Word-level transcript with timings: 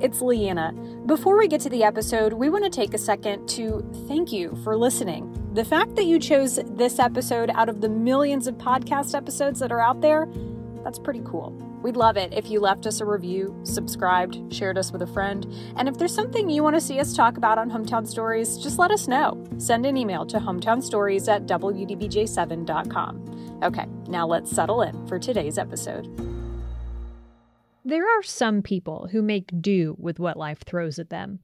It's 0.00 0.20
Leanna. 0.20 0.72
Before 1.06 1.36
we 1.36 1.48
get 1.48 1.60
to 1.62 1.68
the 1.68 1.82
episode, 1.82 2.32
we 2.32 2.48
want 2.48 2.62
to 2.62 2.70
take 2.70 2.94
a 2.94 2.98
second 2.98 3.48
to 3.48 3.84
thank 4.06 4.32
you 4.32 4.56
for 4.62 4.76
listening. 4.76 5.34
The 5.54 5.64
fact 5.64 5.96
that 5.96 6.04
you 6.04 6.20
chose 6.20 6.60
this 6.64 7.00
episode 7.00 7.50
out 7.50 7.68
of 7.68 7.80
the 7.80 7.88
millions 7.88 8.46
of 8.46 8.54
podcast 8.54 9.16
episodes 9.16 9.58
that 9.58 9.72
are 9.72 9.80
out 9.80 10.00
there, 10.00 10.28
that's 10.84 11.00
pretty 11.00 11.22
cool. 11.24 11.50
We'd 11.82 11.96
love 11.96 12.16
it 12.16 12.32
if 12.32 12.48
you 12.48 12.60
left 12.60 12.86
us 12.86 13.00
a 13.00 13.04
review, 13.04 13.58
subscribed, 13.64 14.54
shared 14.54 14.78
us 14.78 14.92
with 14.92 15.02
a 15.02 15.06
friend, 15.08 15.52
and 15.76 15.88
if 15.88 15.98
there's 15.98 16.14
something 16.14 16.48
you 16.48 16.62
want 16.62 16.76
to 16.76 16.80
see 16.80 17.00
us 17.00 17.12
talk 17.12 17.36
about 17.36 17.58
on 17.58 17.68
Hometown 17.68 18.06
Stories, 18.06 18.56
just 18.56 18.78
let 18.78 18.92
us 18.92 19.08
know. 19.08 19.44
Send 19.58 19.84
an 19.84 19.96
email 19.96 20.24
to 20.26 20.38
hometownstories 20.38 21.26
at 21.26 21.46
wdbj7.com. 21.46 23.60
Okay, 23.64 23.86
now 24.06 24.28
let's 24.28 24.50
settle 24.50 24.82
in 24.82 25.08
for 25.08 25.18
today's 25.18 25.58
episode. 25.58 26.27
There 27.88 28.04
are 28.04 28.22
some 28.22 28.60
people 28.60 29.08
who 29.12 29.22
make 29.22 29.50
do 29.62 29.96
with 29.98 30.18
what 30.18 30.36
life 30.36 30.58
throws 30.58 30.98
at 30.98 31.08
them. 31.08 31.38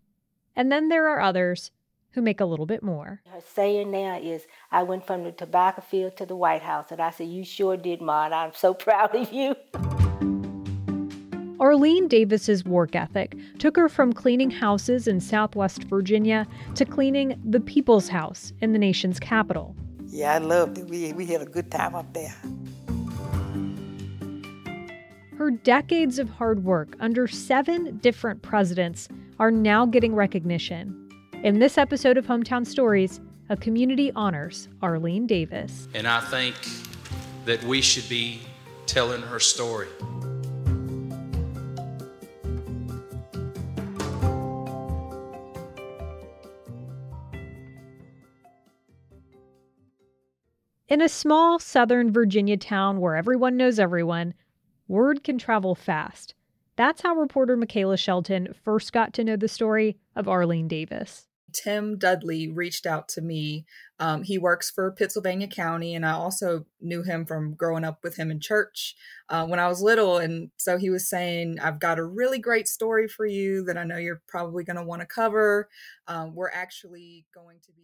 And 0.55 0.71
then 0.71 0.91
there 0.91 1.09
are 1.09 1.19
others 1.19 1.71
who 2.11 2.21
make 2.21 2.39
a 2.39 2.45
little 2.45 2.67
bit 2.67 2.83
more. 2.83 3.23
Her 3.33 3.41
saying 3.55 3.91
now 3.91 4.19
is, 4.19 4.43
I 4.71 4.83
went 4.83 5.07
from 5.07 5.25
the 5.25 5.33
tobacco 5.33 5.81
field 5.81 6.19
to 6.19 6.27
the 6.27 6.37
White 6.37 6.61
House. 6.61 6.89
And 6.91 7.01
I 7.01 7.13
said, 7.13 7.29
You 7.29 7.47
sure 7.47 7.79
did, 7.79 8.03
Ma, 8.03 8.27
and 8.27 8.35
I'm 8.35 8.53
so 8.53 8.75
proud 8.85 9.17
of 9.17 9.33
you. 9.33 9.57
Arlene 11.59 12.09
Davis's 12.09 12.63
work 12.63 12.95
ethic 12.95 13.35
took 13.59 13.75
her 13.77 13.89
from 13.89 14.13
cleaning 14.13 14.51
houses 14.51 15.09
in 15.09 15.21
Southwest 15.21 15.85
Virginia 15.85 16.47
to 16.75 16.85
cleaning 16.85 17.41
the 17.43 17.61
People's 17.61 18.09
House 18.09 18.53
in 18.61 18.75
the 18.75 18.79
nation's 18.79 19.19
capital. 19.19 19.75
Yeah, 20.09 20.35
I 20.35 20.39
loved 20.39 20.77
it. 20.77 20.89
We, 20.89 21.15
we 21.15 21.25
had 21.25 21.41
a 21.41 21.47
good 21.47 21.71
time 21.71 21.95
up 21.95 22.13
there. 22.13 22.37
Her 25.37 25.51
decades 25.51 26.21
of 26.21 26.31
hard 26.31 26.63
work 26.63 26.97
under 27.01 27.27
seven 27.27 27.99
different 27.99 28.43
presidents 28.43 29.09
are 29.41 29.51
now 29.51 29.85
getting 29.85 30.15
recognition. 30.15 31.09
In 31.43 31.59
this 31.59 31.77
episode 31.77 32.17
of 32.17 32.25
Hometown 32.25 32.65
Stories, 32.65 33.21
a 33.49 33.57
community 33.57 34.13
honors 34.15 34.69
Arlene 34.81 35.27
Davis. 35.27 35.89
And 35.93 36.07
I 36.07 36.21
think 36.21 36.55
that 37.47 37.63
we 37.65 37.81
should 37.81 38.09
be 38.09 38.43
telling 38.87 39.23
her 39.23 39.41
story. 39.41 39.89
In 50.87 51.01
a 51.01 51.09
small 51.09 51.59
southern 51.59 52.13
Virginia 52.13 52.57
town 52.57 53.01
where 53.01 53.17
everyone 53.17 53.57
knows 53.57 53.81
everyone, 53.81 54.33
word 54.89 55.25
can 55.25 55.39
travel 55.39 55.75
fast. 55.75 56.35
That's 56.77 57.03
how 57.03 57.15
reporter 57.15 57.57
Michaela 57.57 57.97
Shelton 57.97 58.49
first 58.65 58.93
got 58.93 59.13
to 59.15 59.25
know 59.25 59.37
the 59.37 59.49
story 59.49 59.97
of 60.17 60.29
Arlene 60.29 60.69
Davis. 60.69 61.29
Tim 61.55 61.97
Dudley 61.99 62.49
reached 62.49 62.85
out 62.85 63.09
to 63.11 63.21
me. 63.21 63.65
Um, 64.01 64.25
he 64.25 64.39
works 64.39 64.71
for 64.71 64.91
Pittsylvania 64.91 65.47
County, 65.47 65.95
and 65.95 66.05
I 66.05 66.13
also 66.13 66.67
knew 66.81 67.03
him 67.03 67.25
from 67.25 67.55
growing 67.55 67.85
up 67.85 68.01
with 68.03 68.17
him 68.17 68.31
in 68.31 68.41
church 68.41 68.97
uh, 69.29 69.47
when 69.47 69.61
I 69.61 69.69
was 69.69 69.81
little. 69.81 70.19
And 70.19 70.51
so 70.57 70.79
he 70.79 70.91
was 70.91 71.09
saying, 71.09 71.61
I've 71.61 71.79
got 71.79 72.01
a 72.01 72.05
really 72.05 72.39
great 72.39 72.67
story 72.67 73.07
for 73.07 73.25
you 73.25 73.63
that 73.65 73.79
I 73.79 73.85
know 73.85 73.97
you're 73.97 74.23
probably 74.27 74.65
going 74.65 74.77
to 74.77 74.83
want 74.83 75.01
to 75.01 75.07
cover. 75.07 75.69
Um, 76.09 76.35
we're 76.35 76.51
actually 76.51 77.25
going 77.33 77.59
to 77.63 77.73
be. 77.73 77.83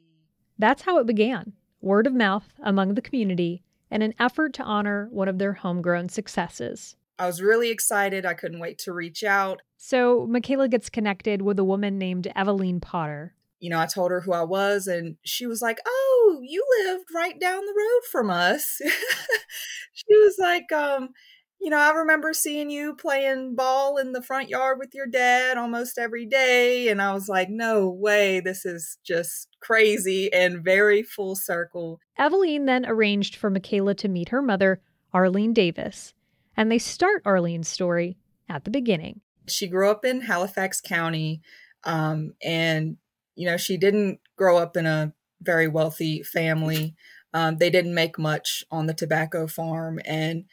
That's 0.58 0.82
how 0.82 0.98
it 0.98 1.06
began 1.06 1.52
word 1.80 2.06
of 2.06 2.12
mouth 2.12 2.46
among 2.62 2.94
the 2.94 3.00
community 3.00 3.62
and 3.90 4.02
an 4.02 4.14
effort 4.18 4.54
to 4.54 4.62
honor 4.62 5.08
one 5.10 5.28
of 5.28 5.38
their 5.38 5.54
homegrown 5.54 6.08
successes. 6.08 6.96
I 7.18 7.26
was 7.26 7.42
really 7.42 7.70
excited. 7.70 8.24
I 8.24 8.34
couldn't 8.34 8.60
wait 8.60 8.78
to 8.80 8.92
reach 8.92 9.22
out. 9.24 9.60
So, 9.76 10.26
Michaela 10.26 10.68
gets 10.68 10.88
connected 10.88 11.42
with 11.42 11.58
a 11.58 11.64
woman 11.64 11.98
named 11.98 12.28
Eveline 12.34 12.80
Potter. 12.80 13.34
You 13.58 13.68
know, 13.68 13.78
I 13.78 13.86
told 13.86 14.10
her 14.10 14.22
who 14.22 14.32
I 14.32 14.42
was, 14.42 14.86
and 14.86 15.16
she 15.22 15.46
was 15.46 15.60
like, 15.60 15.78
Oh, 15.86 16.40
you 16.42 16.64
lived 16.84 17.08
right 17.14 17.38
down 17.38 17.60
the 17.66 17.74
road 17.76 18.04
from 18.10 18.30
us. 18.30 18.80
she 19.92 20.14
was 20.16 20.36
like, 20.38 20.72
um, 20.72 21.10
you 21.60 21.68
know, 21.68 21.78
I 21.78 21.90
remember 21.90 22.32
seeing 22.32 22.70
you 22.70 22.94
playing 22.94 23.54
ball 23.54 23.98
in 23.98 24.12
the 24.12 24.22
front 24.22 24.48
yard 24.48 24.78
with 24.78 24.94
your 24.94 25.06
dad 25.06 25.58
almost 25.58 25.98
every 25.98 26.24
day. 26.24 26.88
And 26.88 27.02
I 27.02 27.12
was 27.12 27.28
like, 27.28 27.50
no 27.50 27.90
way, 27.90 28.40
this 28.40 28.64
is 28.64 28.96
just 29.04 29.48
crazy 29.60 30.32
and 30.32 30.64
very 30.64 31.02
full 31.02 31.36
circle. 31.36 32.00
Eveline 32.18 32.64
then 32.64 32.86
arranged 32.86 33.36
for 33.36 33.50
Michaela 33.50 33.94
to 33.96 34.08
meet 34.08 34.30
her 34.30 34.40
mother, 34.40 34.80
Arlene 35.12 35.52
Davis. 35.52 36.14
And 36.56 36.72
they 36.72 36.78
start 36.78 37.22
Arlene's 37.24 37.68
story 37.68 38.16
at 38.48 38.64
the 38.64 38.70
beginning. 38.70 39.20
She 39.46 39.68
grew 39.68 39.90
up 39.90 40.04
in 40.04 40.22
Halifax 40.22 40.80
County. 40.80 41.42
Um, 41.84 42.32
and, 42.42 42.96
you 43.34 43.46
know, 43.46 43.58
she 43.58 43.76
didn't 43.76 44.20
grow 44.36 44.56
up 44.56 44.78
in 44.78 44.86
a 44.86 45.12
very 45.42 45.68
wealthy 45.68 46.22
family. 46.22 46.94
Um, 47.34 47.58
they 47.58 47.68
didn't 47.68 47.94
make 47.94 48.18
much 48.18 48.64
on 48.70 48.86
the 48.86 48.94
tobacco 48.94 49.46
farm. 49.46 50.00
And 50.06 50.44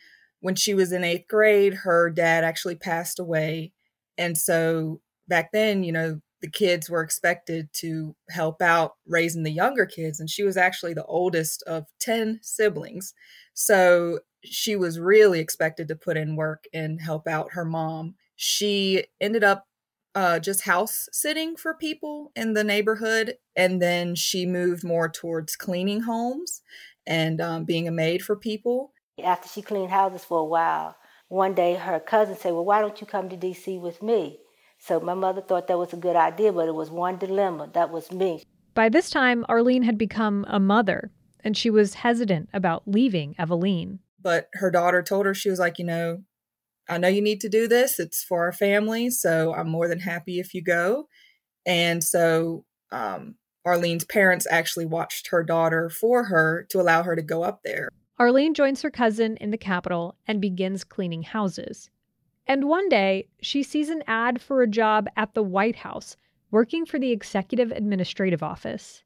when 0.42 0.56
she 0.56 0.74
was 0.74 0.92
in 0.92 1.03
eighth 1.03 1.28
grade, 1.28 1.74
her 1.74 2.09
dad 2.09 2.44
actually 2.44 2.75
passed 2.75 3.20
away. 3.20 3.72
And 4.18 4.38
so 4.38 5.02
back 5.28 5.52
then, 5.52 5.84
you 5.84 5.92
know, 5.92 6.22
the 6.42 6.50
kids 6.50 6.90
were 6.90 7.02
expected 7.02 7.68
to 7.74 8.16
help 8.30 8.62
out 8.62 8.94
raising 9.08 9.44
the 9.44 9.52
younger 9.52 9.86
kids. 9.86 10.20
And 10.20 10.30
she 10.30 10.44
was 10.44 10.56
actually 10.58 10.94
the 10.94 11.06
oldest 11.06 11.64
of 11.64 11.86
10 12.00 12.40
siblings. 12.44 13.14
So 13.53 14.20
she 14.44 14.76
was 14.76 15.00
really 15.00 15.40
expected 15.40 15.88
to 15.88 15.96
put 15.96 16.16
in 16.18 16.36
work 16.36 16.66
and 16.74 17.02
help 17.02 17.28
out 17.28 17.53
her 17.53 17.66
mom. 17.66 18.16
She 18.36 19.06
ended 19.20 19.44
up 19.44 19.66
uh, 20.14 20.40
just 20.40 20.62
house 20.62 21.08
sitting 21.12 21.56
for 21.56 21.74
people 21.74 22.31
in 22.36 22.53
the 22.53 22.64
neighborhood. 22.64 23.36
And 23.56 23.81
then 23.81 24.16
she 24.16 24.46
moved 24.46 24.84
more 24.84 25.09
towards 25.09 25.56
cleaning 25.56 26.02
homes 26.02 26.62
and 27.06 27.42
um, 27.42 27.66
being 27.66 27.88
a 27.88 27.92
maid 27.92 28.24
for 28.24 28.36
people. 28.36 28.94
After 29.23 29.50
she 29.50 29.61
cleaned 29.61 29.89
houses 29.89 30.23
for 30.23 30.39
a 30.39 30.45
while, 30.45 30.95
one 31.28 31.55
day 31.55 31.75
her 31.75 32.00
cousin 32.00 32.38
said, 32.38 32.53
Well, 32.53 32.66
why 32.66 32.81
don't 32.81 33.01
you 33.01 33.07
come 33.07 33.29
to 33.29 33.38
DC 33.38 33.79
with 33.79 34.03
me? 34.03 34.39
So 34.79 35.00
my 35.00 35.16
mother 35.16 35.41
thought 35.41 35.67
that 35.67 35.78
was 35.78 35.94
a 35.94 35.97
good 35.97 36.16
idea, 36.16 36.53
but 36.53 36.67
it 36.67 36.75
was 36.75 36.91
one 36.91 37.17
dilemma. 37.17 37.69
That 37.73 37.89
was 37.91 38.11
me. 38.11 38.44
By 38.75 38.89
this 38.89 39.09
time, 39.09 39.44
Arlene 39.50 39.83
had 39.83 39.97
become 39.97 40.45
a 40.47 40.59
mother, 40.59 41.11
and 41.44 41.57
she 41.57 41.72
was 41.72 41.95
hesitant 41.95 42.50
about 42.53 42.83
leaving 42.85 43.33
Eveline. 43.39 44.00
But 44.22 44.50
her 44.53 44.69
daughter 44.69 45.01
told 45.01 45.25
her, 45.25 45.34
she 45.34 45.49
was 45.49 45.59
like, 45.59 45.79
You 45.79 45.85
know, 45.85 46.23
I 46.88 46.97
know 46.97 47.07
you 47.07 47.22
need 47.22 47.41
to 47.41 47.49
do 47.49 47.67
this. 47.67 47.99
It's 47.99 48.23
for 48.23 48.45
our 48.45 48.51
family. 48.51 49.09
So 49.09 49.53
I'm 49.53 49.69
more 49.69 49.88
than 49.88 49.99
happy 49.99 50.39
if 50.39 50.53
you 50.53 50.63
go. 50.63 51.07
And 51.66 52.03
so 52.03 52.66
um, 52.91 53.35
Arlene's 53.66 54.05
parents 54.05 54.47
actually 54.49 54.85
watched 54.85 55.29
her 55.29 55.44
daughter 55.44 55.89
for 55.89 56.25
her 56.25 56.66
to 56.69 56.79
allow 56.79 57.03
her 57.03 57.16
to 57.16 57.22
go 57.22 57.44
up 57.44 57.61
there. 57.63 57.89
Arlene 58.19 58.55
joins 58.55 58.81
her 58.81 58.89
cousin 58.89 59.38
in 59.38 59.51
the 59.51 59.59
capital 59.59 60.16
and 60.28 60.41
begins 60.41 60.83
cleaning 60.83 61.22
houses. 61.22 61.91
And 62.47 62.67
one 62.67 62.89
day, 62.89 63.28
she 63.41 63.61
sees 63.61 63.90
an 63.90 64.03
ad 64.08 64.41
for 64.41 64.64
a 64.64 64.67
job 64.67 65.08
at 65.16 65.35
the 65.35 65.43
White 65.43 65.75
House, 65.75 66.17
working 66.49 66.84
for 66.84 66.97
the 66.97 67.11
Executive 67.11 67.72
Administrative 67.72 68.41
Office. 68.41 69.03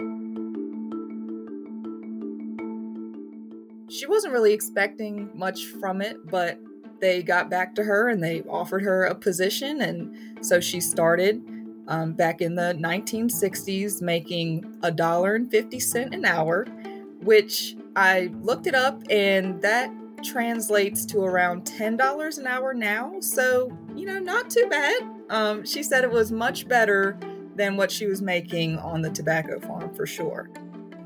She 3.89 4.05
wasn't 4.05 4.31
really 4.31 4.53
expecting 4.53 5.29
much 5.37 5.65
from 5.65 6.01
it, 6.01 6.15
but 6.29 6.57
they 7.01 7.21
got 7.21 7.49
back 7.49 7.75
to 7.75 7.83
her 7.83 8.07
and 8.07 8.23
they 8.23 8.43
offered 8.43 8.83
her 8.83 9.03
a 9.03 9.15
position. 9.15 9.81
And 9.81 10.45
so 10.45 10.61
she 10.61 10.79
started 10.79 11.43
um, 11.89 12.13
back 12.13 12.39
in 12.39 12.55
the 12.55 12.77
1960s 12.79 14.01
making 14.01 14.77
a 14.83 14.91
dollar 14.91 15.35
and 15.35 15.51
50 15.51 15.79
cent 15.81 16.15
an 16.15 16.23
hour, 16.23 16.65
which 17.19 17.75
I 17.95 18.31
looked 18.41 18.67
it 18.67 18.75
up 18.75 19.01
and 19.09 19.61
that 19.61 19.91
translates 20.23 21.05
to 21.07 21.19
around 21.19 21.65
$10 21.65 22.37
an 22.37 22.47
hour 22.47 22.73
now. 22.73 23.19
So, 23.19 23.75
you 23.95 24.05
know, 24.05 24.19
not 24.19 24.49
too 24.49 24.67
bad. 24.69 25.01
Um, 25.29 25.65
she 25.65 25.83
said 25.83 26.03
it 26.03 26.11
was 26.11 26.31
much 26.31 26.67
better 26.67 27.17
than 27.55 27.75
what 27.75 27.91
she 27.91 28.05
was 28.05 28.21
making 28.21 28.77
on 28.79 29.01
the 29.01 29.09
tobacco 29.09 29.59
farm 29.59 29.93
for 29.93 30.05
sure. 30.05 30.49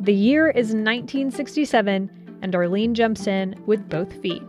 The 0.02 0.14
year 0.14 0.50
is 0.50 0.68
1967, 0.68 2.38
and 2.42 2.56
Arlene 2.56 2.94
jumps 2.94 3.28
in 3.28 3.56
with 3.66 3.88
both 3.90 4.14
feet. 4.22 4.44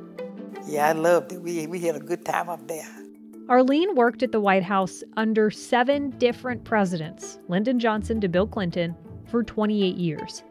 Yeah, 0.67 0.89
I 0.89 0.93
loved 0.93 1.33
it. 1.33 1.41
We, 1.41 1.67
we 1.67 1.81
had 1.81 1.97
a 1.97 2.01
good 2.01 2.25
time 2.25 2.49
up 2.49 2.67
there. 2.67 2.91
Arlene 3.49 3.95
worked 3.95 4.25
at 4.25 4.33
the 4.33 4.41
White 4.41 4.65
House 4.65 5.05
under 5.17 5.51
seven 5.51 6.11
different 6.19 6.65
presidents, 6.65 7.39
Lyndon 7.49 7.79
Johnson 7.79 8.21
to 8.21 8.29
Bill 8.29 8.47
Clinton, 8.47 8.97
for 9.31 9.45
28 9.45 9.97
years. 9.97 10.43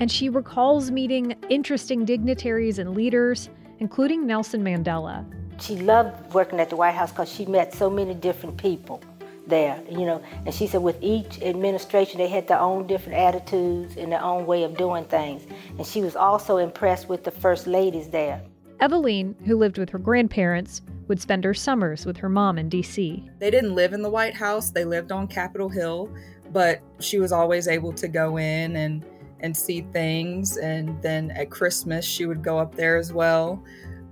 And 0.00 0.10
she 0.10 0.28
recalls 0.28 0.90
meeting 0.90 1.34
interesting 1.48 2.04
dignitaries 2.04 2.78
and 2.78 2.94
leaders, 2.94 3.50
including 3.80 4.26
Nelson 4.26 4.62
Mandela. 4.62 5.24
She 5.60 5.76
loved 5.76 6.32
working 6.32 6.60
at 6.60 6.70
the 6.70 6.76
White 6.76 6.94
House 6.94 7.10
because 7.10 7.30
she 7.32 7.46
met 7.46 7.74
so 7.74 7.90
many 7.90 8.14
different 8.14 8.56
people 8.56 9.02
there, 9.48 9.82
you 9.90 10.04
know. 10.04 10.22
And 10.46 10.54
she 10.54 10.66
said 10.66 10.82
with 10.82 10.98
each 11.02 11.42
administration, 11.42 12.18
they 12.18 12.28
had 12.28 12.46
their 12.46 12.60
own 12.60 12.86
different 12.86 13.18
attitudes 13.18 13.96
and 13.96 14.12
their 14.12 14.22
own 14.22 14.46
way 14.46 14.62
of 14.62 14.76
doing 14.76 15.04
things. 15.04 15.46
And 15.76 15.86
she 15.86 16.00
was 16.02 16.14
also 16.14 16.58
impressed 16.58 17.08
with 17.08 17.24
the 17.24 17.30
first 17.30 17.66
ladies 17.66 18.08
there. 18.08 18.40
Evelyn, 18.80 19.34
who 19.44 19.56
lived 19.56 19.78
with 19.78 19.90
her 19.90 19.98
grandparents, 19.98 20.82
would 21.08 21.20
spend 21.20 21.42
her 21.42 21.54
summers 21.54 22.06
with 22.06 22.16
her 22.18 22.28
mom 22.28 22.58
in 22.58 22.68
D.C. 22.68 23.28
They 23.40 23.50
didn't 23.50 23.74
live 23.74 23.92
in 23.92 24.02
the 24.02 24.10
White 24.10 24.34
House, 24.34 24.70
they 24.70 24.84
lived 24.84 25.10
on 25.10 25.26
Capitol 25.26 25.68
Hill, 25.68 26.14
but 26.52 26.80
she 27.00 27.18
was 27.18 27.32
always 27.32 27.66
able 27.66 27.92
to 27.94 28.06
go 28.06 28.36
in 28.36 28.76
and, 28.76 29.04
and 29.40 29.56
see 29.56 29.82
things. 29.92 30.56
And 30.56 31.00
then 31.02 31.30
at 31.32 31.50
Christmas, 31.50 32.04
she 32.04 32.26
would 32.26 32.42
go 32.42 32.58
up 32.58 32.74
there 32.74 32.96
as 32.96 33.12
well. 33.12 33.62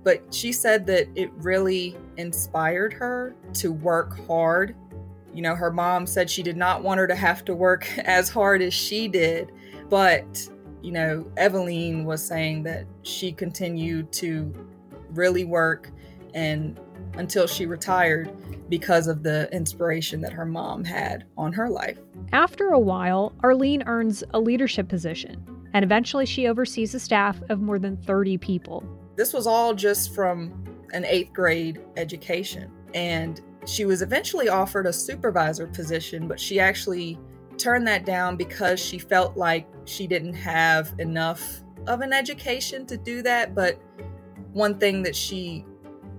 But 0.03 0.33
she 0.33 0.51
said 0.51 0.85
that 0.87 1.07
it 1.15 1.31
really 1.37 1.97
inspired 2.17 2.93
her 2.93 3.35
to 3.55 3.71
work 3.71 4.25
hard. 4.27 4.75
You 5.33 5.41
know, 5.41 5.55
her 5.55 5.71
mom 5.71 6.07
said 6.07 6.29
she 6.29 6.43
did 6.43 6.57
not 6.57 6.81
want 6.81 6.99
her 6.99 7.07
to 7.07 7.15
have 7.15 7.43
to 7.45 7.53
work 7.53 7.87
as 7.99 8.29
hard 8.29 8.61
as 8.61 8.73
she 8.73 9.07
did, 9.07 9.51
but 9.89 10.47
you 10.81 10.91
know, 10.91 11.29
Evelyn 11.37 12.05
was 12.05 12.23
saying 12.23 12.63
that 12.63 12.85
she 13.01 13.31
continued 13.31 14.11
to 14.13 14.53
really 15.09 15.43
work 15.43 15.91
and 16.33 16.79
until 17.15 17.47
she 17.47 17.65
retired 17.65 18.29
because 18.69 19.07
of 19.07 19.23
the 19.23 19.49
inspiration 19.53 20.21
that 20.21 20.33
her 20.33 20.45
mom 20.45 20.83
had 20.83 21.25
on 21.37 21.53
her 21.53 21.69
life. 21.69 21.97
After 22.33 22.69
a 22.69 22.79
while, 22.79 23.33
Arlene 23.41 23.83
earns 23.85 24.23
a 24.33 24.39
leadership 24.39 24.87
position, 24.89 25.45
and 25.73 25.83
eventually 25.83 26.25
she 26.25 26.47
oversees 26.47 26.93
a 26.93 26.99
staff 26.99 27.41
of 27.49 27.61
more 27.61 27.79
than 27.79 27.97
30 27.97 28.37
people. 28.37 28.83
This 29.15 29.33
was 29.33 29.47
all 29.47 29.73
just 29.73 30.13
from 30.13 30.63
an 30.93 31.05
eighth 31.05 31.33
grade 31.33 31.81
education. 31.97 32.71
And 32.93 33.41
she 33.65 33.85
was 33.85 34.01
eventually 34.01 34.49
offered 34.49 34.85
a 34.85 34.93
supervisor 34.93 35.67
position, 35.67 36.27
but 36.27 36.39
she 36.39 36.59
actually 36.59 37.19
turned 37.57 37.87
that 37.87 38.05
down 38.05 38.37
because 38.37 38.79
she 38.79 38.97
felt 38.97 39.35
like 39.35 39.67
she 39.85 40.07
didn't 40.07 40.35
have 40.35 40.93
enough 40.99 41.61
of 41.87 42.01
an 42.01 42.13
education 42.13 42.85
to 42.85 42.97
do 42.97 43.21
that. 43.23 43.55
But 43.55 43.79
one 44.53 44.77
thing 44.77 45.03
that 45.03 45.15
she 45.15 45.65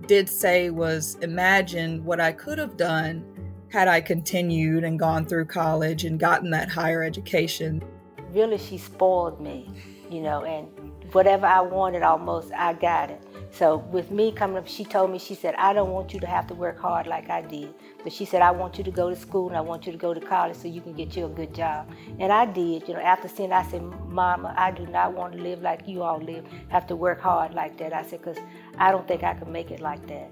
did 0.09 0.27
say 0.27 0.71
was 0.71 1.19
imagine 1.21 2.03
what 2.03 2.19
I 2.19 2.31
could 2.31 2.57
have 2.57 2.75
done 2.75 3.23
had 3.71 3.87
I 3.87 4.01
continued 4.01 4.83
and 4.83 4.97
gone 4.97 5.23
through 5.23 5.45
college 5.45 6.03
and 6.03 6.19
gotten 6.19 6.49
that 6.49 6.67
higher 6.67 7.03
education. 7.03 7.83
Really, 8.31 8.57
she 8.57 8.79
spoiled 8.79 9.39
me, 9.39 9.71
you 10.09 10.21
know, 10.21 10.43
and 10.45 10.67
whatever 11.13 11.45
I 11.45 11.61
wanted 11.61 12.01
almost, 12.01 12.51
I 12.53 12.73
got 12.73 13.11
it. 13.11 13.23
So 13.51 13.77
with 13.77 14.11
me 14.11 14.31
coming 14.31 14.57
up, 14.57 14.67
she 14.67 14.85
told 14.85 15.11
me, 15.11 15.17
she 15.17 15.33
said, 15.35 15.55
I 15.55 15.73
don't 15.73 15.89
want 15.89 16.13
you 16.13 16.19
to 16.19 16.27
have 16.27 16.47
to 16.47 16.53
work 16.53 16.79
hard 16.79 17.07
like 17.07 17.29
I 17.29 17.41
did. 17.41 17.73
But 18.03 18.13
she 18.13 18.23
said, 18.23 18.41
I 18.41 18.51
want 18.51 18.77
you 18.77 18.83
to 18.83 18.91
go 18.91 19.09
to 19.09 19.15
school 19.15 19.47
and 19.47 19.57
I 19.57 19.61
want 19.61 19.85
you 19.85 19.91
to 19.91 19.97
go 19.97 20.13
to 20.13 20.19
college 20.21 20.55
so 20.55 20.67
you 20.67 20.81
can 20.81 20.93
get 20.93 21.15
you 21.15 21.25
a 21.25 21.29
good 21.29 21.53
job. 21.53 21.89
And 22.19 22.31
I 22.31 22.45
did, 22.45 22.87
you 22.87 22.93
know, 22.93 23.01
after 23.01 23.27
seeing, 23.27 23.51
I 23.51 23.69
said, 23.69 23.81
Mama, 24.07 24.53
I 24.55 24.71
do 24.71 24.85
not 24.85 25.13
want 25.13 25.33
to 25.33 25.41
live 25.41 25.61
like 25.61 25.87
you 25.87 26.03
all 26.03 26.19
live, 26.19 26.45
have 26.69 26.85
to 26.87 26.95
work 26.95 27.19
hard 27.19 27.53
like 27.53 27.77
that. 27.79 27.91
I 27.91 28.03
said, 28.03 28.21
because 28.21 28.37
I 28.77 28.91
don't 28.91 29.07
think 29.07 29.23
I 29.23 29.33
can 29.33 29.51
make 29.51 29.71
it 29.71 29.79
like 29.79 30.05
that. 30.07 30.31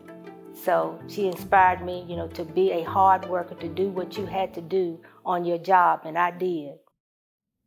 So 0.53 0.99
she 1.07 1.27
inspired 1.27 1.83
me, 1.83 2.05
you 2.07 2.15
know, 2.15 2.27
to 2.29 2.43
be 2.43 2.71
a 2.71 2.83
hard 2.83 3.27
worker, 3.29 3.55
to 3.55 3.67
do 3.67 3.89
what 3.89 4.17
you 4.17 4.25
had 4.25 4.53
to 4.55 4.61
do 4.61 4.99
on 5.25 5.45
your 5.45 5.57
job, 5.57 6.01
and 6.05 6.17
I 6.17 6.31
did. 6.31 6.75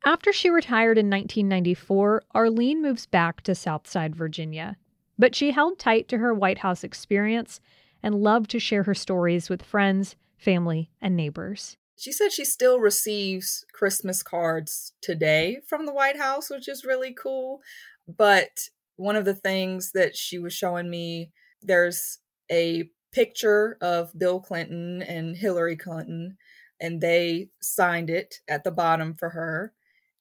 After 0.04 0.32
she 0.32 0.48
retired 0.48 0.96
in 0.96 1.10
1994, 1.10 2.22
Arlene 2.34 2.82
moves 2.82 3.06
back 3.06 3.42
to 3.42 3.54
Southside 3.54 4.16
Virginia. 4.16 4.78
But 5.20 5.34
she 5.34 5.50
held 5.50 5.78
tight 5.78 6.08
to 6.08 6.16
her 6.16 6.32
White 6.32 6.60
House 6.60 6.82
experience 6.82 7.60
and 8.02 8.22
loved 8.22 8.48
to 8.52 8.58
share 8.58 8.84
her 8.84 8.94
stories 8.94 9.50
with 9.50 9.62
friends, 9.62 10.16
family, 10.38 10.90
and 10.98 11.14
neighbors. 11.14 11.76
She 11.94 12.10
said 12.10 12.32
she 12.32 12.46
still 12.46 12.80
receives 12.80 13.66
Christmas 13.74 14.22
cards 14.22 14.94
today 15.02 15.58
from 15.68 15.84
the 15.84 15.92
White 15.92 16.16
House, 16.16 16.48
which 16.48 16.66
is 16.66 16.86
really 16.86 17.12
cool. 17.12 17.60
But 18.08 18.70
one 18.96 19.14
of 19.14 19.26
the 19.26 19.34
things 19.34 19.92
that 19.92 20.16
she 20.16 20.38
was 20.38 20.54
showing 20.54 20.88
me, 20.88 21.32
there's 21.60 22.20
a 22.50 22.88
picture 23.12 23.76
of 23.82 24.18
Bill 24.18 24.40
Clinton 24.40 25.02
and 25.02 25.36
Hillary 25.36 25.76
Clinton, 25.76 26.38
and 26.80 27.02
they 27.02 27.50
signed 27.60 28.08
it 28.08 28.36
at 28.48 28.64
the 28.64 28.70
bottom 28.70 29.12
for 29.12 29.28
her. 29.28 29.74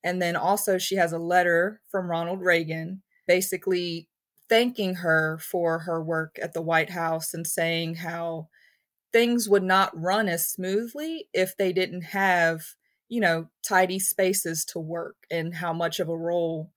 And 0.03 0.21
then 0.21 0.35
also, 0.35 0.77
she 0.77 0.97
has 0.97 1.13
a 1.13 1.17
letter 1.17 1.79
from 1.89 2.11
Ronald 2.11 2.41
Reagan 2.41 3.01
basically 3.29 4.08
thanking 4.49 4.95
her 4.95 5.37
for 5.37 5.79
her 5.79 6.03
work 6.03 6.37
at 6.41 6.53
the 6.53 6.61
White 6.61 6.89
House 6.89 7.33
and 7.33 7.45
saying 7.45 7.95
how 7.95 8.49
things 9.13 9.47
would 9.47 9.63
not 9.63 9.99
run 9.99 10.27
as 10.27 10.49
smoothly 10.49 11.27
if 11.33 11.55
they 11.55 11.71
didn't 11.71 12.01
have, 12.01 12.63
you 13.07 13.21
know, 13.21 13.47
tidy 13.63 13.99
spaces 13.99 14.65
to 14.65 14.79
work 14.79 15.15
and 15.31 15.55
how 15.55 15.71
much 15.71 15.99
of 15.99 16.09
a 16.09 16.17
role 16.17 16.71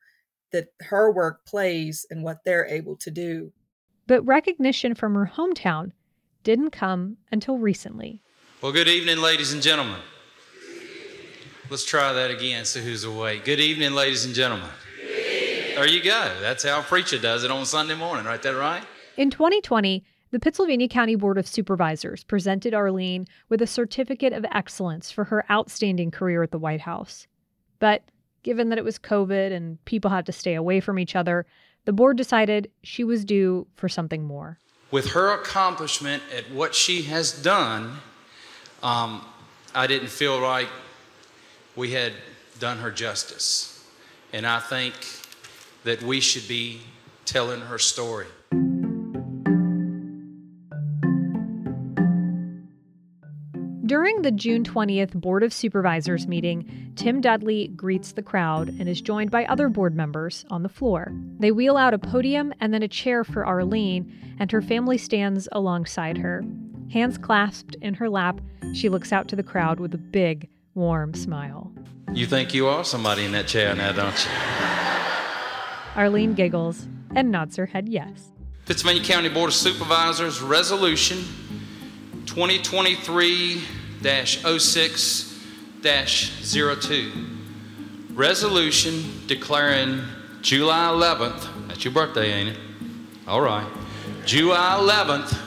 that 0.53 0.69
her 0.83 1.11
work 1.11 1.45
plays 1.47 2.07
in 2.11 2.23
what 2.23 2.45
they're 2.45 2.67
able 2.67 2.97
to 2.97 3.11
do. 3.11 3.53
But 4.07 4.23
recognition 4.27 4.95
from 4.95 5.15
her 5.15 5.33
hometown 5.35 5.93
didn't 6.45 6.71
come 6.71 7.17
until 7.31 7.59
recently. 7.59 8.23
Well, 8.61 8.73
good 8.73 8.89
evening, 8.89 9.19
ladies 9.19 9.53
and 9.53 9.63
gentlemen. 9.63 10.01
Let's 11.71 11.85
try 11.87 12.13
that 12.13 12.31
again, 12.31 12.65
see 12.67 12.83
who's 12.83 13.05
awake. 13.05 13.45
Good 13.45 13.61
evening, 13.61 13.93
ladies 13.93 14.27
and 14.27 14.35
gentlemen. 14.35 14.69
There 15.75 15.89
you 15.89 16.03
go. 16.03 16.33
That's 16.41 16.65
how 16.65 16.81
a 16.81 16.83
preacher 16.83 17.19
does 17.19 17.45
it 17.45 17.51
on 17.51 17.65
Sunday 17.65 17.95
morning, 17.95 18.27
right? 18.27 18.43
That 18.43 18.57
right? 18.57 18.85
In 19.17 19.31
2020, 19.31 20.05
the 20.31 20.39
Pittsylvania 20.39 20.89
County 20.89 21.15
Board 21.15 21.39
of 21.39 21.47
Supervisors 21.47 22.25
presented 22.25 22.75
Arlene 22.75 23.27
with 23.49 23.63
a 23.63 23.67
certificate 23.67 24.33
of 24.33 24.45
excellence 24.53 25.11
for 25.11 25.25
her 25.25 25.45
outstanding 25.51 26.11
career 26.11 26.43
at 26.43 26.51
the 26.51 26.59
White 26.59 26.83
House. 26.83 27.27
But 27.79 28.03
given 28.43 28.69
that 28.69 28.79
it 28.79 28.85
was 28.85 28.99
COVID 28.99 29.53
and 29.53 29.83
people 29.85 30.11
had 30.11 30.27
to 30.27 30.33
stay 30.33 30.55
away 30.55 30.81
from 30.81 30.99
each 30.99 31.17
other, 31.17 31.47
the 31.85 31.93
board 31.93 32.17
decided 32.17 32.71
she 32.83 33.05
was 33.05 33.25
due 33.25 33.67
for 33.75 33.89
something 33.89 34.25
more. 34.25 34.59
With 34.91 35.13
her 35.13 35.33
accomplishment 35.33 36.23
at 36.37 36.51
what 36.51 36.75
she 36.75 37.03
has 37.03 37.33
done, 37.33 37.99
um, 38.83 39.25
I 39.75 39.87
didn't 39.87 40.09
feel 40.09 40.39
like 40.39 40.69
we 41.77 41.93
had 41.93 42.13
done 42.59 42.79
her 42.79 42.91
justice. 42.91 43.87
And 44.33 44.47
I 44.47 44.61
think 44.61 44.95
that 45.85 46.03
we 46.03 46.21
should 46.21 46.47
be 46.49 46.81
telling 47.25 47.61
her 47.61 47.79
story. 47.79 48.27
During 53.85 54.23
the 54.23 54.31
June 54.31 54.65
20th 54.65 55.13
Board 55.13 55.43
of 55.43 55.53
Supervisors 55.53 56.27
meeting, 56.27 56.93
Tim 56.97 57.21
Dudley 57.21 57.69
greets 57.69 58.13
the 58.13 58.23
crowd 58.23 58.69
and 58.69 58.89
is 58.89 59.03
joined 59.03 59.31
by 59.31 59.45
other 59.45 59.69
board 59.69 59.95
members 59.95 60.47
on 60.49 60.63
the 60.63 60.69
floor. 60.71 61.13
They 61.39 61.53
wheel 61.53 61.77
out 61.77 61.93
a 61.93 61.99
podium 61.99 62.55
and 62.61 62.73
then 62.73 62.83
a 62.83 62.89
chair 62.89 63.23
for 63.23 63.45
Arlene, 63.45 64.37
and 64.39 64.51
her 64.51 64.63
family 64.63 64.97
stands 64.97 65.47
alongside 65.53 66.17
her. 66.17 66.43
Hands 66.91 67.19
clasped 67.19 67.75
in 67.83 67.93
her 67.95 68.09
lap, 68.09 68.41
she 68.73 68.89
looks 68.89 69.13
out 69.13 69.29
to 69.29 69.37
the 69.37 69.43
crowd 69.43 69.79
with 69.79 69.93
a 69.93 69.99
big, 69.99 70.49
warm 70.75 71.13
smile. 71.13 71.71
You 72.15 72.27
think 72.27 72.55
you 72.55 72.69
are 72.69 72.85
somebody 72.85 73.27
in 73.27 73.33
that 73.33 73.47
chair 73.47 73.75
now, 73.75 73.93
don't 73.93 74.25
you? 74.25 75.02
Arlene 75.97 76.35
giggles 76.35 76.89
and 77.15 77.31
nods 77.31 77.57
her 77.57 77.67
head 77.67 77.89
yes. 77.89 78.31
Pittsylvania 78.67 79.03
County 79.03 79.29
Board 79.29 79.49
of 79.49 79.55
Supervisors 79.55 80.41
Resolution 80.41 81.19
2023 82.27 83.63
06 84.59 85.39
02. 85.83 87.13
Resolution 88.15 89.05
declaring 89.27 90.03
July 90.41 90.89
11th, 90.89 91.69
that's 91.69 91.85
your 91.85 91.93
birthday, 91.93 92.33
ain't 92.33 92.49
it? 92.51 92.59
All 93.27 93.41
right. 93.41 93.67
July 94.25 94.79
11th 94.81 95.39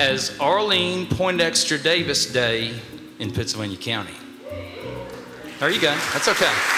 as 0.00 0.38
Arlene 0.40 1.06
Poindexter 1.06 1.78
Davis 1.78 2.26
Day 2.32 2.74
in 3.18 3.30
Pittsylvania 3.32 3.76
County. 3.76 4.14
There 5.60 5.70
you 5.70 5.80
go. 5.80 5.94
That's 6.12 6.28
okay. 6.28 6.73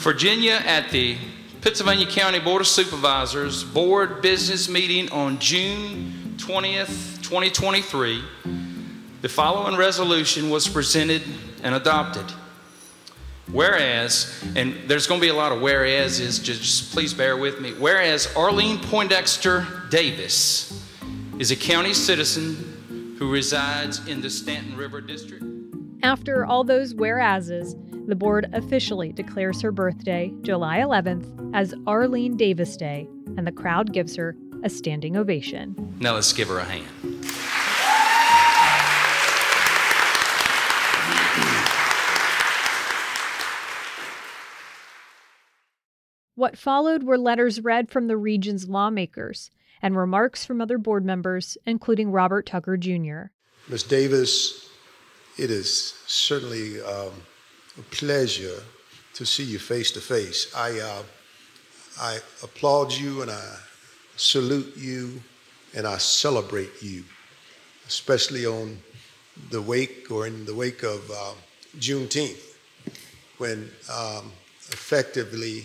Virginia 0.00 0.62
at 0.64 0.88
the 0.88 1.18
Pittsylvania 1.60 2.06
County 2.06 2.38
Board 2.38 2.62
of 2.62 2.66
Supervisors 2.66 3.62
Board 3.62 4.22
Business 4.22 4.66
Meeting 4.66 5.10
on 5.12 5.38
June 5.38 6.36
20th, 6.38 7.22
2023, 7.22 8.24
the 9.20 9.28
following 9.28 9.76
resolution 9.76 10.48
was 10.48 10.66
presented 10.66 11.22
and 11.62 11.74
adopted. 11.74 12.24
Whereas, 13.52 14.42
and 14.56 14.74
there's 14.88 15.06
going 15.06 15.20
to 15.20 15.24
be 15.26 15.28
a 15.28 15.34
lot 15.34 15.52
of 15.52 15.60
whereases, 15.60 16.38
just, 16.38 16.62
just 16.62 16.92
please 16.94 17.12
bear 17.12 17.36
with 17.36 17.60
me. 17.60 17.74
Whereas 17.74 18.34
Arlene 18.34 18.78
Poindexter 18.78 19.66
Davis 19.90 20.82
is 21.38 21.50
a 21.50 21.56
county 21.56 21.92
citizen 21.92 23.16
who 23.18 23.30
resides 23.30 24.08
in 24.08 24.22
the 24.22 24.30
Staunton 24.30 24.78
River 24.78 25.02
District. 25.02 25.44
After 26.02 26.46
all 26.46 26.64
those 26.64 26.94
whereases, 26.94 27.76
the 28.10 28.16
board 28.16 28.50
officially 28.52 29.12
declares 29.12 29.60
her 29.62 29.70
birthday, 29.70 30.32
July 30.42 30.78
11th, 30.78 31.52
as 31.54 31.72
Arlene 31.86 32.36
Davis 32.36 32.76
Day, 32.76 33.08
and 33.36 33.46
the 33.46 33.52
crowd 33.52 33.92
gives 33.92 34.16
her 34.16 34.36
a 34.64 34.68
standing 34.68 35.16
ovation. 35.16 35.96
Now 36.00 36.14
let's 36.14 36.32
give 36.32 36.48
her 36.48 36.58
a 36.58 36.64
hand. 36.64 36.86
What 46.34 46.58
followed 46.58 47.02
were 47.04 47.18
letters 47.18 47.60
read 47.60 47.90
from 47.90 48.08
the 48.08 48.16
region's 48.16 48.68
lawmakers 48.68 49.50
and 49.82 49.96
remarks 49.96 50.44
from 50.44 50.60
other 50.60 50.78
board 50.78 51.04
members, 51.04 51.56
including 51.64 52.10
Robert 52.10 52.46
Tucker 52.46 52.76
Jr. 52.76 53.26
Ms. 53.68 53.84
Davis, 53.84 54.68
it 55.38 55.50
is 55.50 55.94
certainly 56.06 56.80
um, 56.80 57.12
a 57.12 57.39
pleasure 57.90 58.62
to 59.14 59.26
see 59.26 59.44
you 59.44 59.58
face 59.58 59.90
to 59.92 60.00
face. 60.00 60.52
I, 60.54 60.78
uh, 60.78 61.02
I 62.00 62.18
applaud 62.42 62.92
you 62.92 63.22
and 63.22 63.30
I 63.30 63.56
salute 64.16 64.76
you 64.76 65.22
and 65.74 65.86
I 65.86 65.98
celebrate 65.98 66.82
you, 66.82 67.04
especially 67.86 68.46
on 68.46 68.78
the 69.50 69.62
wake 69.62 70.10
or 70.10 70.26
in 70.26 70.44
the 70.44 70.54
wake 70.54 70.82
of 70.82 71.10
uh, 71.10 71.32
Juneteenth, 71.78 72.56
when 73.38 73.70
um, 73.92 74.32
effectively 74.68 75.64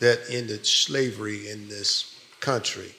that 0.00 0.20
ended 0.30 0.66
slavery 0.66 1.48
in 1.48 1.68
this 1.68 2.18
country. 2.40 2.94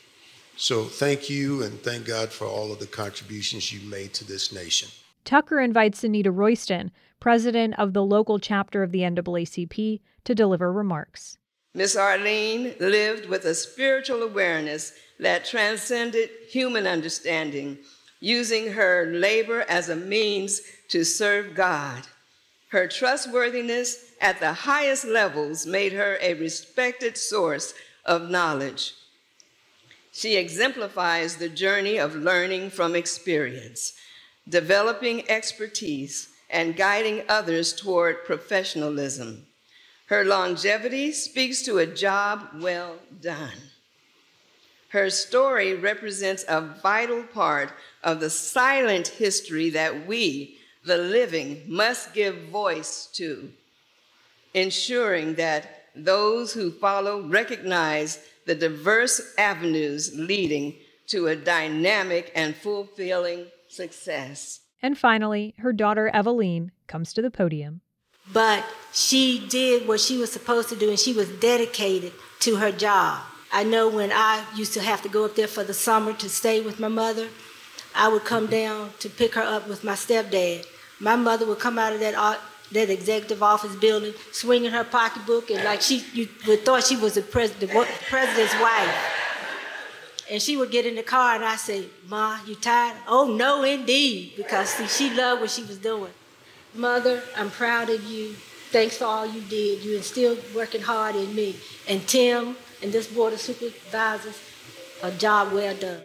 So 0.56 0.86
thank 0.86 1.30
you 1.30 1.64
and 1.64 1.80
thank 1.82 2.06
God 2.06 2.30
for 2.30 2.46
all 2.46 2.72
of 2.72 2.80
the 2.80 2.88
contributions 2.88 3.72
you 3.72 3.88
made 3.88 4.14
to 4.16 4.26
this 4.26 4.52
nation. 4.52 4.90
Tucker 5.24 5.60
invites 5.60 6.04
Anita 6.04 6.32
Royston, 6.32 6.92
president 7.20 7.78
of 7.78 7.94
the 7.94 8.04
local 8.04 8.40
chapter 8.40 8.84
of 8.84 8.92
the 8.92 9.02
NAACP, 9.02 10.02
to 10.24 10.36
deliver 10.36 10.72
remarks. 10.72 11.38
Miss 11.74 11.96
Arlene 11.96 12.74
lived 12.80 13.30
with 13.30 13.46
a 13.46 13.54
spiritual 13.54 14.24
awareness 14.24 14.94
that 15.20 15.46
transcended 15.46 16.30
human 16.50 16.88
understanding, 16.88 17.78
using 18.20 18.72
her 18.74 19.06
labor 19.14 19.64
as 19.70 19.90
a 19.90 19.96
means 19.96 20.62
to 20.90 21.04
serve 21.04 21.56
God. 21.56 22.04
Her 22.70 22.88
trustworthiness 22.88 24.12
at 24.20 24.40
the 24.40 24.54
highest 24.54 25.06
levels 25.06 25.66
made 25.66 25.94
her 25.94 26.18
a 26.22 26.34
respected 26.34 27.18
source 27.18 27.74
of 28.06 28.30
knowledge. 28.30 28.94
She 30.12 30.36
exemplifies 30.36 31.36
the 31.36 31.50
journey 31.50 31.98
of 31.98 32.16
learning 32.16 32.72
from 32.72 32.96
experience, 32.96 33.94
developing 34.50 35.30
expertise, 35.30 36.30
and 36.50 36.76
guiding 36.76 37.24
others 37.28 37.74
toward 37.74 38.26
professionalism. 38.26 39.46
Her 40.08 40.24
longevity 40.24 41.12
speaks 41.12 41.62
to 41.64 41.80
a 41.80 41.86
job 41.86 42.48
well 42.62 42.98
done. 43.22 43.58
Her 44.90 45.10
story 45.10 45.74
represents 45.74 46.46
a 46.48 46.62
vital 46.62 47.24
part 47.24 47.74
of 48.04 48.22
the 48.22 48.30
silent 48.30 49.10
history 49.10 49.70
that 49.72 50.08
we, 50.08 50.58
the 50.86 50.98
living, 50.98 51.64
must 51.68 52.14
give 52.14 52.48
voice 52.50 53.08
to, 53.14 53.52
ensuring 54.54 55.36
that 55.36 55.88
those 55.94 56.54
who 56.54 56.72
follow 56.72 57.28
recognize 57.28 58.20
the 58.46 58.56
diverse 58.56 59.34
avenues 59.38 60.18
leading 60.18 60.76
to 61.08 61.28
a 61.28 61.36
dynamic 61.36 62.32
and 62.34 62.56
fulfilling 62.56 63.48
success. 63.68 64.62
And 64.82 64.98
finally, 64.98 65.56
her 65.60 65.74
daughter 65.74 66.12
Eveline 66.14 66.72
comes 66.88 67.14
to 67.14 67.22
the 67.22 67.32
podium. 67.32 67.82
But 68.32 68.66
she 68.94 69.46
did 69.48 69.88
what 69.88 70.00
she 70.00 70.18
was 70.18 70.32
supposed 70.32 70.70
to 70.70 70.76
do 70.76 70.90
and 70.90 71.00
she 71.00 71.14
was 71.14 71.30
dedicated 71.30 72.14
to 72.42 72.58
her 72.58 72.72
job. 72.72 73.22
I 73.52 73.64
know 73.64 73.88
when 73.88 74.12
I 74.12 74.44
used 74.56 74.74
to 74.74 74.82
have 74.82 75.02
to 75.04 75.10
go 75.10 75.26
up 75.26 75.36
there 75.36 75.48
for 75.48 75.64
the 75.64 75.74
summer 75.74 76.14
to 76.14 76.30
stay 76.30 76.60
with 76.60 76.80
my 76.80 76.90
mother, 76.90 77.30
I 77.96 78.10
would 78.10 78.26
come 78.26 78.44
mm-hmm. 78.44 78.52
down 78.52 78.90
to 79.00 79.10
pick 79.10 79.36
her 79.36 79.42
up 79.42 79.68
with 79.68 79.84
my 79.84 79.94
stepdad. 79.94 80.66
My 81.00 81.16
mother 81.16 81.46
would 81.46 81.60
come 81.60 81.80
out 81.80 81.94
of 81.94 82.00
that 82.02 82.40
that 82.74 82.90
executive 82.90 83.42
office 83.42 83.76
building, 83.78 84.14
swinging 84.34 84.72
her 84.72 84.84
pocketbook, 84.84 85.50
and 85.50 85.64
like 85.64 85.82
she, 85.82 86.04
you 86.14 86.28
would 86.48 86.66
thought 86.66 86.84
she 86.84 86.98
was 86.98 87.14
the, 87.14 87.22
pres- 87.22 87.54
the 87.54 87.68
president's 87.68 88.54
wife. 88.60 89.27
And 90.30 90.42
she 90.42 90.58
would 90.58 90.72
get 90.72 90.86
in 90.86 90.96
the 90.96 91.04
car, 91.04 91.36
and 91.36 91.46
I 91.46 91.56
say, 91.56 91.86
"Ma, 92.08 92.40
you 92.46 92.56
tired?" 92.56 92.98
"Oh 93.08 93.34
no, 93.34 93.64
indeed," 93.64 94.34
because 94.36 94.70
see, 94.70 94.88
she 94.88 95.14
loved 95.14 95.42
what 95.42 95.52
she 95.52 95.64
was 95.64 95.78
doing. 95.78 96.12
Mother, 96.74 97.24
I'm 97.36 97.50
proud 97.50 97.90
of 97.90 98.04
you. 98.04 98.36
Thanks 98.72 98.98
for 98.98 99.06
all 99.06 99.26
you 99.26 99.42
did. 99.42 99.84
You 99.84 99.96
instilled 99.96 100.40
working 100.54 100.82
hard 100.82 101.16
in 101.16 101.34
me. 101.34 101.56
And 101.88 102.06
Tim 102.08 102.58
and 102.84 102.92
this 102.92 103.08
board 103.08 103.34
of 103.34 103.40
supervisors, 103.40 104.38
a 105.02 105.12
job 105.12 105.54
well 105.54 105.76
done. 105.76 106.04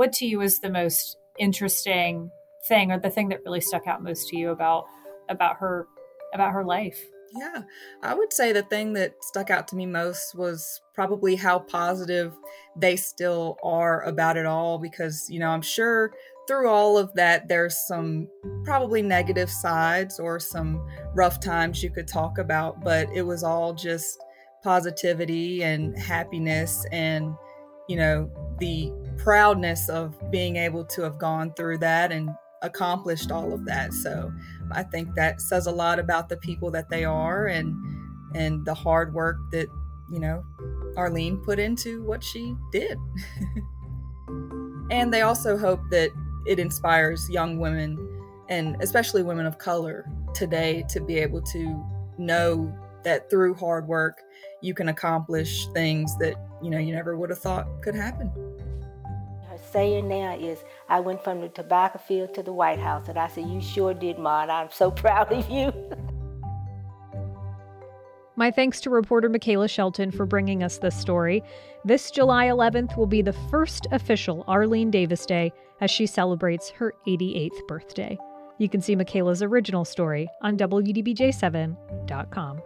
what 0.00 0.14
to 0.14 0.24
you 0.24 0.40
is 0.40 0.60
the 0.60 0.70
most 0.70 1.18
interesting 1.38 2.30
thing 2.66 2.90
or 2.90 2.98
the 2.98 3.10
thing 3.10 3.28
that 3.28 3.44
really 3.44 3.60
stuck 3.60 3.86
out 3.86 4.02
most 4.02 4.28
to 4.28 4.34
you 4.34 4.48
about 4.48 4.86
about 5.28 5.58
her 5.58 5.86
about 6.34 6.52
her 6.52 6.64
life 6.64 7.04
yeah 7.36 7.62
i 8.02 8.14
would 8.14 8.32
say 8.32 8.52
the 8.52 8.62
thing 8.64 8.92
that 8.92 9.14
stuck 9.22 9.50
out 9.50 9.68
to 9.68 9.76
me 9.76 9.86
most 9.86 10.34
was 10.34 10.80
probably 10.94 11.36
how 11.36 11.58
positive 11.58 12.32
they 12.76 12.96
still 12.96 13.56
are 13.62 14.02
about 14.02 14.36
it 14.36 14.46
all 14.46 14.78
because 14.78 15.26
you 15.30 15.38
know 15.38 15.48
i'm 15.48 15.62
sure 15.62 16.12
through 16.48 16.68
all 16.68 16.98
of 16.98 17.12
that 17.14 17.46
there's 17.48 17.78
some 17.86 18.26
probably 18.64 19.00
negative 19.00 19.48
sides 19.48 20.18
or 20.18 20.40
some 20.40 20.84
rough 21.14 21.38
times 21.40 21.82
you 21.82 21.90
could 21.90 22.08
talk 22.08 22.38
about 22.38 22.80
but 22.82 23.08
it 23.14 23.22
was 23.22 23.44
all 23.44 23.72
just 23.72 24.18
positivity 24.64 25.62
and 25.62 25.96
happiness 25.96 26.84
and 26.90 27.32
you 27.88 27.96
know 27.96 28.28
the 28.58 28.92
proudness 29.18 29.88
of 29.88 30.14
being 30.30 30.56
able 30.56 30.84
to 30.84 31.02
have 31.02 31.18
gone 31.18 31.52
through 31.54 31.78
that 31.78 32.12
and 32.12 32.30
accomplished 32.62 33.30
all 33.30 33.52
of 33.52 33.64
that. 33.64 33.92
So 33.92 34.32
I 34.72 34.82
think 34.82 35.14
that 35.14 35.40
says 35.40 35.66
a 35.66 35.72
lot 35.72 35.98
about 35.98 36.28
the 36.28 36.36
people 36.36 36.70
that 36.72 36.88
they 36.88 37.04
are 37.04 37.46
and 37.46 37.74
and 38.34 38.64
the 38.64 38.74
hard 38.74 39.12
work 39.12 39.38
that, 39.50 39.68
you 40.10 40.20
know, 40.20 40.44
Arlene 40.96 41.38
put 41.38 41.58
into 41.58 42.02
what 42.04 42.22
she 42.22 42.54
did. 42.70 42.96
and 44.90 45.12
they 45.12 45.22
also 45.22 45.56
hope 45.56 45.80
that 45.90 46.10
it 46.46 46.58
inspires 46.58 47.28
young 47.28 47.58
women 47.58 47.98
and 48.48 48.76
especially 48.82 49.22
women 49.22 49.46
of 49.46 49.58
color 49.58 50.04
today 50.34 50.84
to 50.88 51.00
be 51.00 51.18
able 51.18 51.40
to 51.40 51.84
know 52.18 52.72
that 53.04 53.30
through 53.30 53.54
hard 53.54 53.86
work 53.86 54.18
you 54.60 54.74
can 54.74 54.88
accomplish 54.88 55.66
things 55.68 56.16
that 56.18 56.34
you 56.62 56.70
know 56.70 56.78
you 56.78 56.92
never 56.92 57.16
would 57.16 57.30
have 57.30 57.38
thought 57.38 57.66
could 57.82 57.94
happen 57.94 58.30
Her 59.48 59.58
saying 59.72 60.08
now 60.08 60.36
is, 60.36 60.62
I 60.90 61.00
went 61.00 61.22
from 61.22 61.40
the 61.40 61.48
tobacco 61.48 61.98
field 61.98 62.34
to 62.34 62.42
the 62.42 62.52
White 62.52 62.80
House. 62.80 63.08
And 63.08 63.16
I 63.16 63.28
said, 63.28 63.46
You 63.46 63.62
sure 63.62 63.94
did, 63.94 64.18
Ma, 64.18 64.42
and 64.42 64.50
I'm 64.50 64.70
so 64.72 64.90
proud 65.04 65.32
of 65.32 65.48
you. 65.48 65.72
My 68.36 68.50
thanks 68.50 68.80
to 68.82 68.90
reporter 68.90 69.28
Michaela 69.28 69.68
Shelton 69.68 70.10
for 70.10 70.26
bringing 70.26 70.62
us 70.62 70.78
this 70.78 70.96
story. 70.96 71.42
This 71.84 72.10
July 72.10 72.46
11th 72.46 72.96
will 72.96 73.06
be 73.06 73.20
the 73.22 73.34
first 73.50 73.86
official 73.92 74.44
Arlene 74.48 74.90
Davis 74.90 75.26
Day 75.26 75.52
as 75.80 75.90
she 75.90 76.06
celebrates 76.06 76.70
her 76.70 76.94
88th 77.06 77.66
birthday. 77.68 78.18
You 78.58 78.68
can 78.68 78.80
see 78.80 78.96
Michaela's 78.96 79.42
original 79.42 79.84
story 79.84 80.28
on 80.42 80.56
WDBJ7.com. 80.56 82.62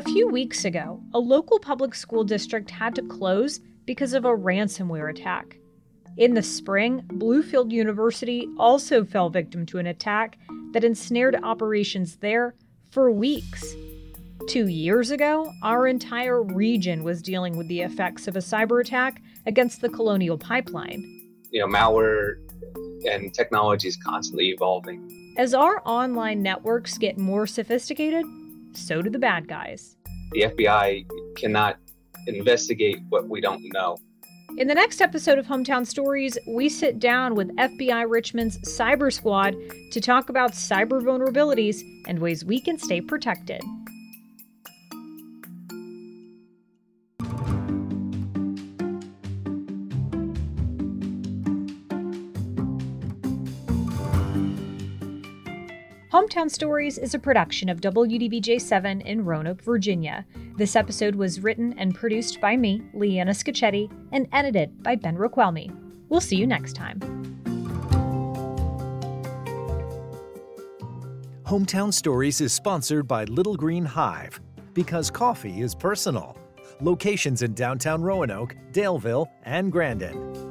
A 0.00 0.02
few 0.02 0.28
weeks 0.28 0.64
ago, 0.64 0.98
a 1.12 1.18
local 1.18 1.58
public 1.58 1.94
school 1.94 2.24
district 2.24 2.70
had 2.70 2.94
to 2.94 3.02
close 3.02 3.60
because 3.84 4.14
of 4.14 4.24
a 4.24 4.34
ransomware 4.34 5.10
attack. 5.10 5.58
In 6.16 6.32
the 6.32 6.42
spring, 6.42 7.02
Bluefield 7.08 7.70
University 7.70 8.48
also 8.58 9.04
fell 9.04 9.28
victim 9.28 9.66
to 9.66 9.76
an 9.76 9.88
attack 9.88 10.38
that 10.72 10.84
ensnared 10.84 11.36
operations 11.42 12.16
there 12.16 12.54
for 12.90 13.10
weeks. 13.10 13.74
Two 14.48 14.68
years 14.68 15.10
ago, 15.10 15.52
our 15.62 15.86
entire 15.86 16.42
region 16.42 17.04
was 17.04 17.20
dealing 17.20 17.58
with 17.58 17.68
the 17.68 17.82
effects 17.82 18.26
of 18.26 18.36
a 18.36 18.40
cyber 18.40 18.80
attack 18.80 19.20
against 19.44 19.82
the 19.82 19.90
Colonial 19.90 20.38
Pipeline. 20.38 21.02
You 21.50 21.60
know, 21.60 21.66
malware 21.66 22.36
and 23.06 23.34
technology 23.34 23.88
is 23.88 23.98
constantly 23.98 24.48
evolving. 24.48 25.34
As 25.36 25.52
our 25.52 25.82
online 25.84 26.42
networks 26.42 26.96
get 26.96 27.18
more 27.18 27.46
sophisticated, 27.46 28.24
so 28.72 29.02
do 29.02 29.10
the 29.10 29.18
bad 29.18 29.48
guys. 29.48 29.96
the 30.32 30.42
FBI 30.42 31.06
cannot 31.36 31.76
investigate 32.26 32.98
what 33.08 33.28
we 33.28 33.40
don't 33.40 33.62
know. 33.72 33.96
In 34.58 34.66
the 34.66 34.74
next 34.74 35.00
episode 35.00 35.38
of 35.38 35.46
Hometown 35.46 35.86
Stories, 35.86 36.36
we 36.48 36.68
sit 36.68 36.98
down 36.98 37.34
with 37.34 37.54
FBI 37.56 38.10
Richmond's 38.10 38.58
Cyber 38.58 39.12
Squad 39.12 39.54
to 39.92 40.00
talk 40.00 40.28
about 40.28 40.52
cyber 40.52 41.00
vulnerabilities 41.00 41.82
and 42.08 42.18
ways 42.18 42.44
we 42.44 42.60
can 42.60 42.76
stay 42.76 43.00
protected. 43.00 43.62
Hometown 56.30 56.48
Stories 56.48 56.96
is 56.96 57.12
a 57.12 57.18
production 57.18 57.68
of 57.68 57.80
WDBJ 57.80 58.60
7 58.60 59.00
in 59.00 59.24
Roanoke, 59.24 59.60
Virginia. 59.62 60.24
This 60.56 60.76
episode 60.76 61.16
was 61.16 61.40
written 61.40 61.76
and 61.76 61.92
produced 61.92 62.40
by 62.40 62.56
me, 62.56 62.82
Leanna 62.94 63.32
Scacchetti, 63.32 63.90
and 64.12 64.28
edited 64.30 64.80
by 64.80 64.94
Ben 64.94 65.16
Roquelmi. 65.16 65.76
We'll 66.08 66.20
see 66.20 66.36
you 66.36 66.46
next 66.46 66.74
time. 66.74 67.00
Hometown 71.42 71.92
Stories 71.92 72.40
is 72.40 72.52
sponsored 72.52 73.08
by 73.08 73.24
Little 73.24 73.56
Green 73.56 73.84
Hive 73.84 74.40
because 74.72 75.10
coffee 75.10 75.62
is 75.62 75.74
personal. 75.74 76.38
Locations 76.80 77.42
in 77.42 77.54
downtown 77.54 78.02
Roanoke, 78.02 78.54
Daleville, 78.70 79.26
and 79.42 79.72
Grandin. 79.72 80.49